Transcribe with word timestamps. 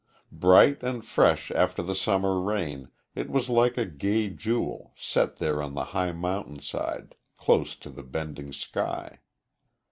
Bright 0.31 0.81
and 0.81 1.05
fresh 1.05 1.51
after 1.51 1.83
the 1.83 1.93
summer 1.93 2.39
rain, 2.41 2.89
it 3.13 3.29
was 3.29 3.49
like 3.51 3.77
a 3.77 3.85
gay 3.85 4.31
jewel, 4.31 4.93
set 4.97 5.35
there 5.37 5.61
on 5.61 5.75
the 5.75 5.83
high 5.93 6.11
mountain 6.11 6.59
side, 6.59 7.13
close 7.37 7.75
to 7.75 7.91
the 7.91 8.01
bending 8.01 8.51
sky. 8.51 9.19